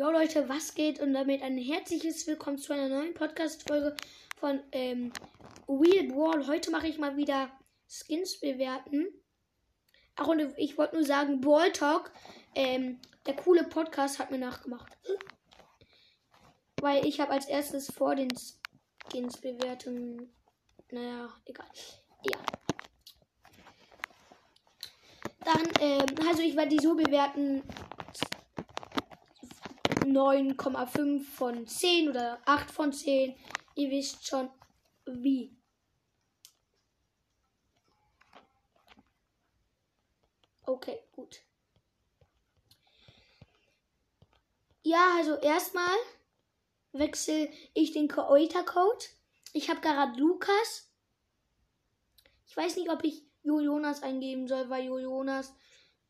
[0.00, 0.98] Jo Leute, was geht?
[0.98, 3.94] Und damit ein herzliches Willkommen zu einer neuen Podcast-Folge
[4.38, 5.12] von ähm,
[5.66, 6.46] Wheel Brawl.
[6.46, 7.50] Heute mache ich mal wieder
[7.86, 9.08] Skins bewerten.
[10.16, 12.12] Ach, und ich wollte nur sagen, Brawl Talk,
[12.54, 14.90] ähm, der coole Podcast hat mir nachgemacht.
[16.80, 18.30] Weil ich habe als erstes vor den
[19.10, 20.32] Skins bewerten.
[20.90, 21.68] Naja, egal.
[22.24, 22.38] Ja.
[25.44, 27.62] Dann, ähm, also ich werde die so bewerten,
[30.12, 33.34] 9,5 von 10 oder 8 von 10.
[33.74, 34.50] Ihr wisst schon
[35.06, 35.56] wie.
[40.62, 41.40] Okay, gut.
[44.82, 45.96] Ja, also erstmal
[46.92, 49.04] wechsle ich den Koita-Code.
[49.52, 50.90] Ich habe gerade Lukas.
[52.46, 53.58] Ich weiß nicht, ob ich Jo
[54.02, 55.24] eingeben soll, weil Jo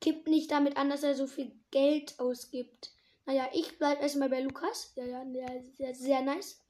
[0.01, 2.93] gibt nicht damit an, dass er so viel Geld ausgibt.
[3.27, 4.93] Naja, ich bleibe erstmal bei Lukas.
[4.97, 6.61] Ja, ja, der, ist sehr nice.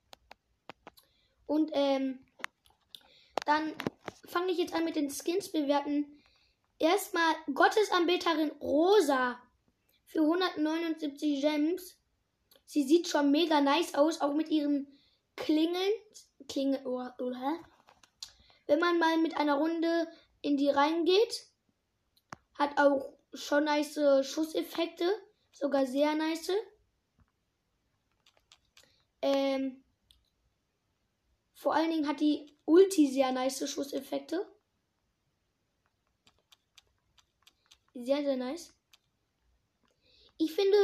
[1.47, 2.25] Und ähm,
[3.47, 3.75] dann
[4.29, 6.21] fange ich jetzt an mit den Skins bewerten.
[6.79, 9.41] Erstmal Gottesanbeterin Rosa
[10.07, 11.97] für 179 Gems.
[12.67, 14.87] Sie sieht schon mega nice aus, auch mit ihren
[15.37, 15.93] Klingeln.
[16.49, 17.33] Klingel, oh, oh?
[18.67, 20.09] Wenn man mal mit einer Runde
[20.43, 21.47] in die reingeht,
[22.55, 25.05] hat auch schon nice Schusseffekte.
[25.53, 26.53] Sogar sehr nice.
[29.23, 29.85] Ähm,
[31.55, 34.47] vor allen Dingen hat die Ulti sehr nice Schusseffekte.
[37.95, 38.73] Sehr, sehr nice.
[40.39, 40.79] Ich finde,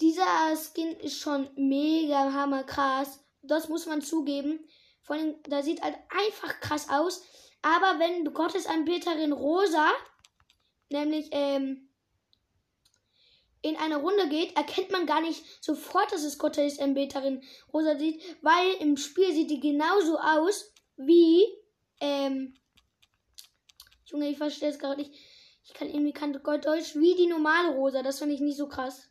[0.00, 3.24] dieser Skin ist schon mega hammer krass.
[3.42, 4.68] Das muss man zugeben.
[5.02, 7.24] Vor allem, da sieht halt einfach krass aus.
[7.62, 9.90] Aber wenn Gottesanbeterin Rosa,
[10.90, 11.87] nämlich, ähm,
[13.62, 17.42] in eine Runde geht, erkennt man gar nicht sofort, dass es Gottes Anbeterin
[17.72, 21.44] Rosa sieht, weil im Spiel sieht die genauso aus wie,
[22.00, 22.54] ähm,
[24.06, 25.12] Junge, ich verstehe es gerade nicht.
[25.64, 28.02] Ich kann irgendwie kein Deutsch wie die normale Rosa.
[28.02, 29.10] Das finde ich nicht so krass.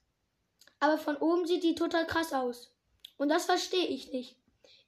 [0.80, 2.74] Aber von oben sieht die total krass aus.
[3.18, 4.38] Und das verstehe ich nicht.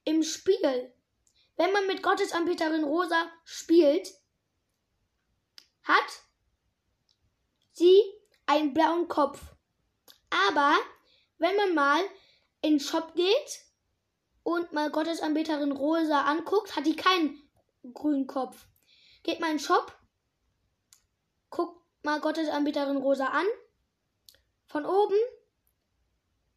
[0.03, 0.91] Im Spiel,
[1.58, 4.12] wenn man mit Gottes Anbeterin Rosa spielt,
[5.84, 6.24] hat
[7.74, 8.02] sie
[8.50, 9.40] einen blauen Kopf.
[10.50, 10.76] Aber
[11.38, 12.02] wenn man mal
[12.62, 13.62] in den Shop geht
[14.44, 17.42] und mal Gottesanbeterin Rosa anguckt, hat die keinen
[17.94, 18.68] grünen Kopf.
[19.24, 19.96] Geht mal in den Shop,
[21.50, 23.46] guckt mal Gottesanbeterin Rosa an,
[24.68, 25.18] von oben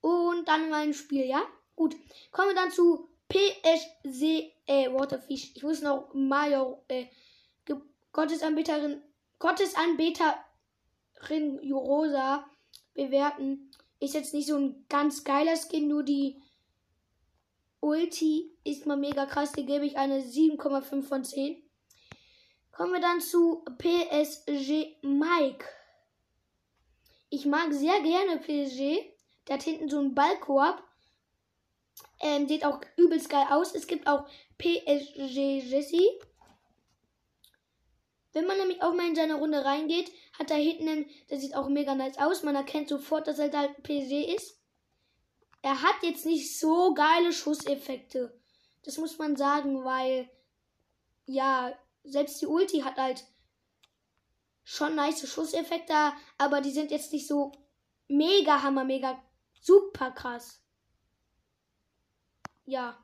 [0.01, 1.43] und dann mal ins Spiel, ja?
[1.77, 1.95] Gut,
[2.31, 5.53] kommen wir dann zu PSG, äh, Waterfish.
[5.55, 7.07] Ich muss noch Major, äh,
[8.13, 9.03] Gottesanbeterin,
[9.39, 10.37] Gottesanbeter
[11.31, 12.45] Rosa
[12.95, 13.71] bewerten.
[14.01, 16.43] Ist jetzt nicht so ein ganz geiler Skin, nur die
[17.81, 19.53] Ulti ist mal mega krass.
[19.53, 21.63] Die gebe ich eine 7,5 von 10.
[22.71, 25.67] Kommen wir dann zu PSG Mike.
[27.29, 29.05] Ich mag sehr gerne PSG.
[29.47, 30.83] Der hat hinten so einen Ballkorb.
[32.21, 33.75] Ähm, sieht auch übelst geil aus.
[33.75, 34.27] Es gibt auch
[34.59, 36.09] PSG Jessie.
[38.33, 41.69] Wenn man nämlich auch mal in seine Runde reingeht, hat da hinten, der sieht auch
[41.69, 42.43] mega nice aus.
[42.43, 44.59] Man erkennt sofort, dass er da halt PSG ist.
[45.61, 48.39] Er hat jetzt nicht so geile Schusseffekte.
[48.85, 50.29] Das muss man sagen, weil,
[51.27, 51.73] ja,
[52.05, 53.25] selbst die Ulti hat halt
[54.65, 57.53] schon nice Schusseffekte, aber die sind jetzt nicht so
[58.09, 59.23] mega hammer, mega
[59.61, 60.61] super krass.
[62.65, 63.02] Ja.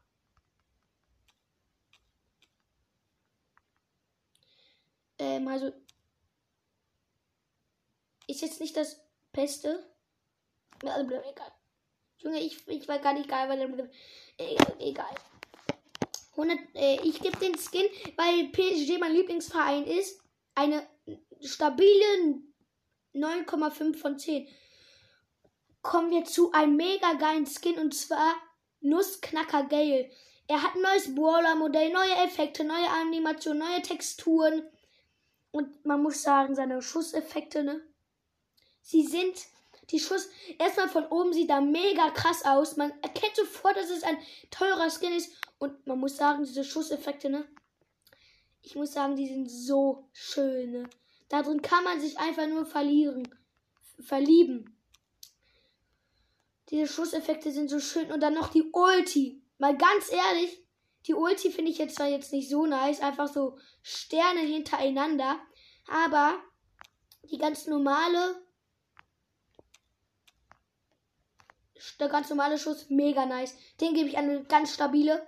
[5.19, 5.73] Ähm, also.
[8.27, 9.01] Ist jetzt nicht das
[9.33, 9.85] Beste.
[10.85, 11.53] Also, egal.
[12.19, 13.91] Junge, ich, ich war gar nicht geil, weil.
[14.79, 15.15] Egal.
[16.33, 17.87] 100, äh, ich gebe den Skin,
[18.17, 20.21] weil PSG mein Lieblingsverein ist,
[20.55, 20.87] eine
[21.41, 22.41] stabile
[23.15, 24.49] 9,5 von 10.
[25.83, 28.35] Kommen wir zu einem mega geilen Skin und zwar
[28.81, 30.11] Nussknacker Gale.
[30.47, 34.63] Er hat ein neues Brawler-Modell, neue Effekte, neue Animationen, neue Texturen.
[35.51, 37.81] Und man muss sagen, seine Schusseffekte, ne?
[38.83, 39.47] Sie sind
[39.91, 40.29] die Schuss.
[40.59, 42.77] Erstmal von oben sieht er mega krass aus.
[42.77, 44.19] Man erkennt sofort, dass es ein
[44.51, 45.33] teurer Skin ist.
[45.59, 47.47] Und man muss sagen, diese Schusseffekte, ne?
[48.63, 50.91] Ich muss sagen, die sind so schön, ne?
[51.29, 53.29] Darin kann man sich einfach nur verlieren.
[54.01, 54.77] Verlieben.
[56.71, 58.13] Diese Schusseffekte sind so schön.
[58.13, 59.43] Und dann noch die Ulti.
[59.59, 60.63] Mal ganz ehrlich,
[61.07, 65.39] die Ulti finde ich jetzt zwar jetzt nicht so nice, einfach so Sterne hintereinander,
[65.87, 66.35] aber
[67.31, 68.37] die ganz normale
[71.99, 73.57] der ganz normale Schuss, mega nice.
[73.81, 75.27] Den gebe ich eine ganz stabile.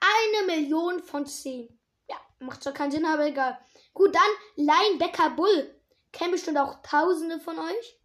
[0.00, 1.78] Eine Million von 10.
[2.08, 3.58] Ja, macht zwar keinen Sinn, aber egal.
[3.94, 5.80] Gut, dann Linebacker Bull.
[6.12, 8.00] Kennen bestimmt auch Tausende von euch.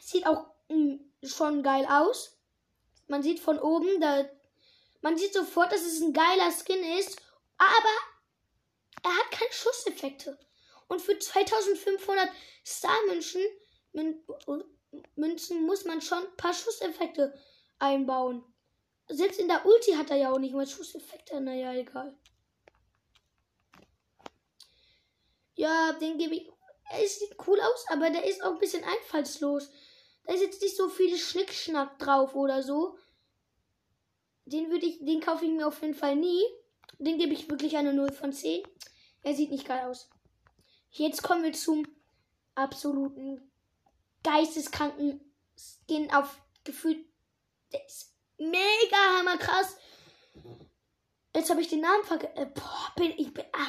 [0.00, 2.35] Sieht auch mh, hm, schon geil aus.
[3.08, 4.28] Man sieht von oben, da,
[5.00, 7.20] man sieht sofort, dass es ein geiler Skin ist,
[7.58, 7.94] aber
[9.02, 10.38] er hat keine Schusseffekte.
[10.88, 12.28] Und für 2500
[12.64, 13.42] Star-Münzen
[15.16, 17.34] Münzen muss man schon ein paar Schusseffekte
[17.78, 18.44] einbauen.
[19.08, 21.40] Selbst in der Ulti hat er ja auch nicht mal Schusseffekte.
[21.40, 22.16] Naja, egal.
[25.54, 26.50] Ja, den gebe ich.
[26.88, 29.70] Er sieht cool aus, aber der ist auch ein bisschen einfallslos.
[30.26, 32.98] Da ist jetzt nicht so viel Schnickschnack drauf oder so.
[34.44, 36.42] Den würde ich, den kaufe ich mir auf jeden Fall nie.
[36.98, 38.62] Den gebe ich wirklich eine 0 von 10.
[39.22, 40.10] Er sieht nicht geil aus.
[40.90, 41.86] Jetzt kommen wir zum
[42.54, 43.50] absoluten
[44.22, 45.20] geisteskranken
[45.56, 47.06] Skin auf gefühlt.
[47.72, 49.76] Der ist mega hammerkrass.
[51.34, 52.36] Jetzt habe ich den Namen vergessen.
[52.36, 53.68] Äh, boah, bin ich bin, ah,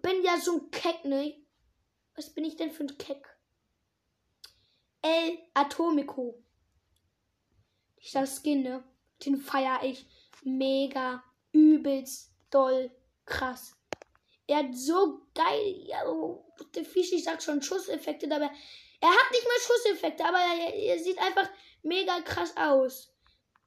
[0.00, 1.44] bin ja so ein Keck, ne?
[2.16, 3.28] Was bin ich denn für ein Keck?
[5.02, 6.42] El Atomico.
[7.96, 8.84] Ich das Skin, ne?
[9.24, 10.06] Den feiere ich
[10.42, 11.22] mega,
[11.52, 12.90] übelst doll
[13.24, 13.76] krass.
[14.46, 16.02] Er hat so geil, ja,
[16.74, 18.50] der Fisch, ich sag schon Schusseffekte dabei.
[19.00, 21.48] Er hat nicht mal Schusseffekte, aber er, er sieht einfach
[21.82, 23.12] mega krass aus.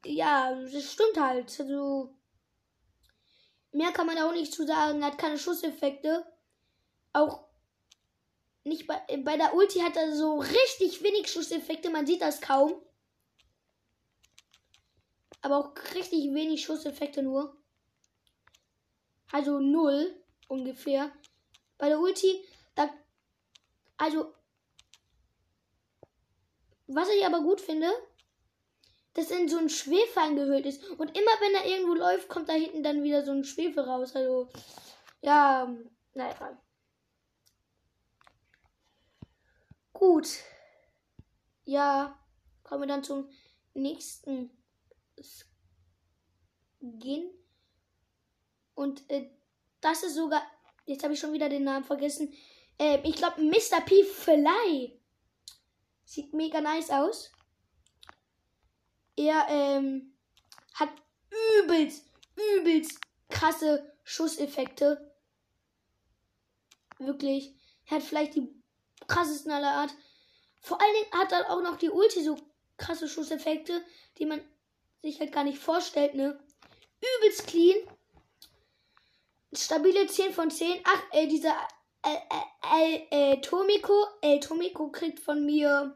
[0.06, 1.60] Ja, das stimmt halt.
[1.60, 2.16] Also,
[3.72, 5.02] mehr kann man auch nicht zu sagen.
[5.02, 6.26] Er hat keine Schusseffekte.
[7.14, 7.46] Auch
[8.66, 11.90] nicht bei, bei der Ulti hat er so richtig wenig Schusseffekte.
[11.90, 12.82] Man sieht das kaum.
[15.42, 17.56] Aber auch richtig wenig Schusseffekte nur.
[19.32, 20.16] Also null
[20.48, 21.12] ungefähr.
[21.78, 22.90] Bei der Ulti, da.
[23.98, 24.34] Also.
[26.88, 27.92] Was ich aber gut finde,
[29.14, 30.84] dass in so ein Schwefel eingehüllt ist.
[30.90, 34.16] Und immer wenn er irgendwo läuft, kommt da hinten dann wieder so ein Schwefel raus.
[34.16, 34.50] Also.
[35.22, 35.72] Ja,
[36.16, 36.58] naja.
[39.96, 40.28] Gut.
[41.64, 42.20] Ja,
[42.64, 43.30] kommen wir dann zum
[43.74, 44.52] nächsten
[46.78, 47.32] Skin.
[48.74, 49.30] Und äh,
[49.80, 50.44] das ist sogar.
[50.86, 52.34] Jetzt habe ich schon wieder den Namen vergessen.
[52.78, 53.80] Äh, ich glaube, Mr.
[53.86, 54.04] P.
[54.04, 55.00] Fly.
[56.04, 57.32] Sieht mega nice aus.
[59.16, 60.14] Er ähm,
[60.74, 60.90] hat
[61.62, 62.12] übelst,
[62.58, 63.00] übelst
[63.30, 65.16] krasse Schusseffekte.
[67.00, 67.56] Wirklich.
[67.86, 68.65] Er hat vielleicht die
[69.08, 69.94] krassesten aller Art.
[70.62, 72.38] Vor allen Dingen hat er auch noch die Ulti so
[72.78, 73.84] krasse Schusseffekte,
[74.18, 74.42] die man
[75.02, 76.40] sich halt gar nicht vorstellt, ne?
[77.20, 77.78] Übelst clean.
[79.54, 80.82] Stabile 10 von 10.
[80.84, 81.56] Ach, äh, dieser
[82.04, 82.18] äh,
[83.10, 85.96] äh, äh, Tomiko, äh, Tomiko kriegt von mir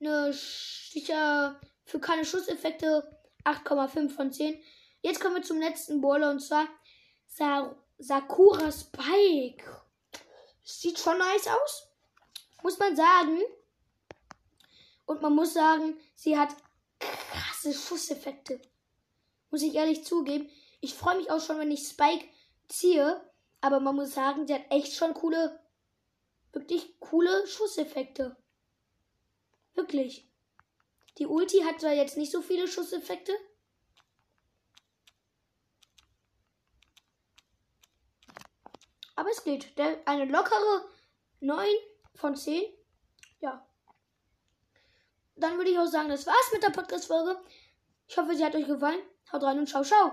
[0.00, 4.60] eine sicher für keine Schusseffekte 8,5 von 10.
[5.02, 6.66] Jetzt kommen wir zum letzten Baller und zwar
[7.28, 9.82] Sa Sakura Spike.
[10.62, 11.88] Sieht schon nice aus.
[12.66, 13.40] Muss man sagen.
[15.04, 16.52] Und man muss sagen, sie hat
[16.98, 18.60] krasse Schusseffekte.
[19.52, 20.50] Muss ich ehrlich zugeben.
[20.80, 22.26] Ich freue mich auch schon, wenn ich Spike
[22.66, 23.24] ziehe.
[23.60, 25.60] Aber man muss sagen, sie hat echt schon coole,
[26.50, 28.36] wirklich coole Schusseffekte.
[29.74, 30.28] Wirklich.
[31.18, 33.32] Die Ulti hat zwar jetzt nicht so viele Schusseffekte.
[39.14, 39.68] Aber es geht.
[40.04, 40.90] Eine lockere
[41.38, 41.64] 9
[42.16, 42.62] von 10.
[43.40, 43.64] Ja.
[45.36, 47.38] Dann würde ich auch sagen, das war's mit der Podcast-Folge.
[48.08, 49.00] Ich hoffe, sie hat euch gefallen.
[49.32, 50.12] Haut rein und ciao, ciao.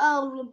[0.00, 0.52] Ähm,